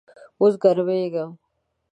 اوس 0.41 0.53
ګرمیږم 0.63 1.31